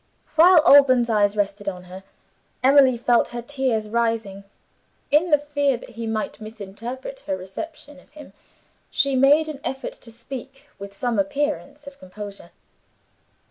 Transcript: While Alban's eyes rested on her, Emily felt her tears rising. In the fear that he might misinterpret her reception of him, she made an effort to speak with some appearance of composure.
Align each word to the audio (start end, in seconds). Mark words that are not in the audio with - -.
While 0.35 0.63
Alban's 0.65 1.11
eyes 1.11 1.37
rested 1.37 1.69
on 1.69 1.83
her, 1.83 2.03
Emily 2.63 2.97
felt 2.97 3.27
her 3.27 3.41
tears 3.43 3.87
rising. 3.87 4.45
In 5.11 5.29
the 5.29 5.37
fear 5.37 5.77
that 5.77 5.91
he 5.91 6.07
might 6.07 6.41
misinterpret 6.41 7.19
her 7.27 7.37
reception 7.37 7.99
of 7.99 8.09
him, 8.09 8.33
she 8.89 9.15
made 9.15 9.47
an 9.47 9.59
effort 9.63 9.93
to 9.93 10.11
speak 10.11 10.65
with 10.79 10.97
some 10.97 11.19
appearance 11.19 11.85
of 11.85 11.99
composure. 11.99 12.49